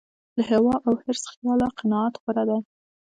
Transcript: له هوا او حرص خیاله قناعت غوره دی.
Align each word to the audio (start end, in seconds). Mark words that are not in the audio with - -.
له 0.37 0.43
هوا 0.49 0.75
او 0.87 0.93
حرص 1.01 1.23
خیاله 1.33 1.67
قناعت 1.79 2.13
غوره 2.23 2.43
دی. 2.49 2.59